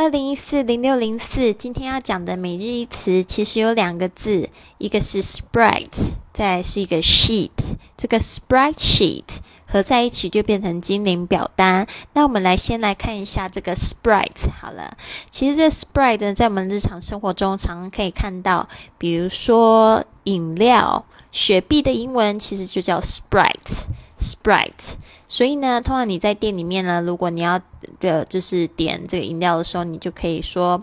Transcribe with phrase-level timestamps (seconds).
[0.00, 7.50] 二零一四零六零四，今天要讲的每日一词其实有两个字，一个是 sprite，再是一个 sheet。
[7.96, 9.24] 这个 sprite sheet
[9.66, 11.84] 合在一起就变成精灵表单。
[12.12, 14.48] 那我们来先来看一下这个 sprite。
[14.60, 14.96] 好了，
[15.30, 18.68] 其实这 sprite 呢，在我们日常生活中常常可以看到，
[18.98, 23.86] 比如说饮料，雪碧的英文其实就叫 sprite
[24.18, 24.94] Sprite，。
[25.28, 27.60] 所以呢，通常你在店里面呢，如果你要
[28.00, 30.82] 的就是点这个饮料的时候，你就可以说，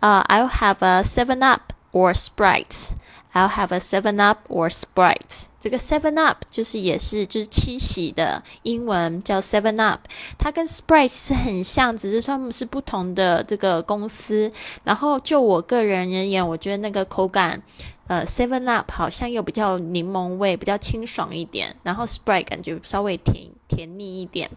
[0.00, 2.90] 啊，I'll have a Seven Up or Sprite。
[3.34, 5.44] I'll have a Seven Up or Sprite。
[5.62, 10.00] 这个 Seven Up 就是也是就是七喜的英文叫 Seven Up，
[10.36, 14.50] 它跟 Sprite 是很像，只是说他们是不同的这个公司。
[14.82, 17.62] 然后就我个人而言，我觉得那个口感。
[18.08, 24.50] 呃，Seven Up 好像又比较柠檬味，比较清爽一点，然后 Sprite 感觉稍微甜甜腻一点。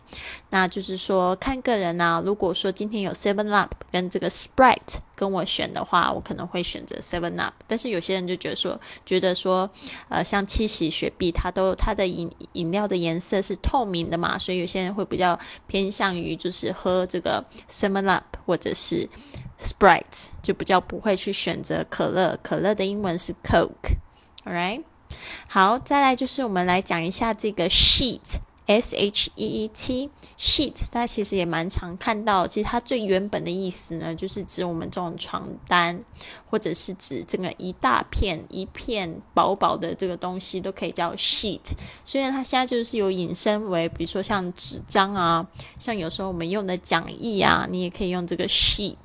[0.49, 7.53] 那就是说看个人啊，如果说今天有 Seven Up 跟这个 Sprite 跟我选的话，我可能会选择 Seven Up。
[7.67, 9.69] 但是有些人就觉得说，觉得说，
[10.09, 19.09] 呃，像七喜雪碧，它都它的饮饮料的颜色是透明的嘛，所以有些人会比较偏向于就是喝这个 Seven Up 或者是。
[19.57, 24.83] Sprite 就比较不会去选择可乐，可乐的英文是 Coke，All right，
[25.47, 28.39] 好，再来就是我们来讲一下这个 sheet。
[28.67, 32.47] S H E E T sheet，大家其实也蛮常看到。
[32.47, 36.03] 其实它最原本的意思呢，就是指我们这种床单，
[36.49, 41.59] 或者是指这个一大片一片薄薄的这个东西，都可以叫 sheet。
[42.03, 45.45] 虽然它现在就是有引申为，比如说像纸张啊，
[45.77, 48.95] 像有时候我们用的讲义啊，你也可以用这个 sheet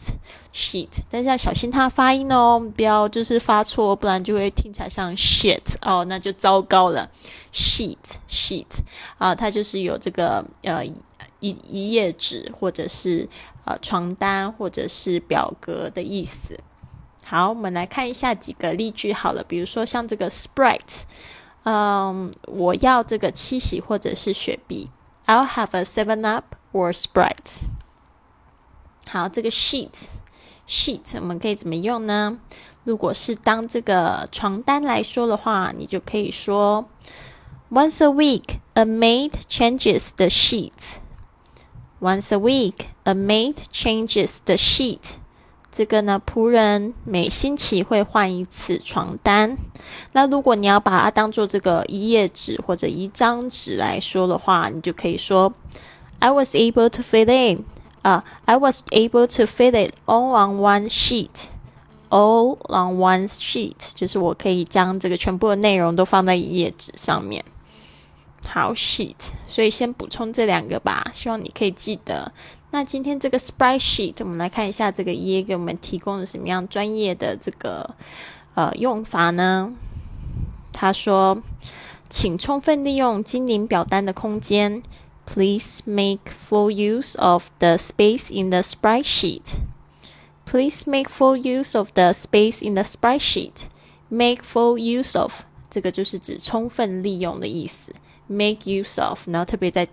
[0.54, 0.88] sheet。
[1.10, 7.10] 但是要小心它发音哦，不要就是发错，不然就会听起来像 shit 哦，那就糟糕了。
[7.52, 7.96] sheet
[8.28, 8.64] sheet
[9.18, 10.84] 啊，它就是有这个呃
[11.40, 13.28] 一一页纸或者是
[13.64, 16.60] 呃床单或者是表格的意思。
[17.24, 21.02] 好，我们来看一下几个例句好了，比如说像这个 sprite，
[21.62, 24.90] 嗯，我要这个七喜或者是雪碧
[25.26, 27.64] ，I'll have a Seven Up or Sprite。
[29.06, 30.08] 好，这个 sheet
[30.66, 32.38] sheet 我们可以怎么用呢？
[32.84, 36.88] 如果是当这个床单来说的话，你就可以说。
[37.69, 40.99] Once a week, a maid changes the sheets.
[41.99, 45.15] Once a week, a maid changes the sheet.
[45.71, 49.57] 这个呢，仆人每星期会换一次床单。
[50.13, 55.51] 那如果你要把它当做这个一页纸或者一张纸来说的话，你就可以说，
[56.19, 57.65] I was able to fit in.
[58.03, 61.47] 啊、uh,，I was able to fit it all on one sheet.
[62.09, 67.43] All on one sheet，就是我可以将这个全部的内容都放在一页纸上面。
[68.44, 72.32] 好 sheet，所以先补充这两个吧，希望你可以记得。
[72.72, 77.94] 那今天这个 sprite sheet，我们来看一下这个页给我们提供了什么样专业的这个
[78.54, 79.72] 呃用法呢？
[80.72, 81.42] 他说，
[82.08, 84.82] 请充分利用精灵表单的空间。
[85.26, 89.58] Please make full use of the space in the sprite sheet.
[90.44, 93.68] Please make full use of the space in the sprite sheet.
[94.08, 97.92] Make full use of 这个就是指充分利用的意思。
[98.29, 99.87] make use of，然后特别在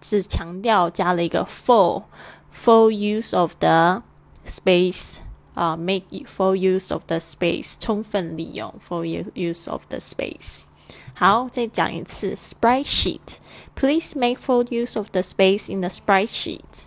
[0.00, 2.04] 是强调加了一个 full
[2.54, 4.02] full use of the
[4.46, 5.18] space
[5.54, 9.04] 啊、uh,，make full use of the space，充分利用 full
[9.34, 10.62] use of the space。
[11.14, 16.86] 好，再讲一次 sprite sheet。Please make full use of the space in the sprite sheet.